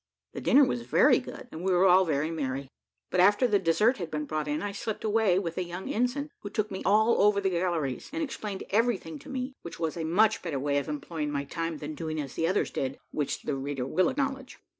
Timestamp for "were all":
1.71-2.05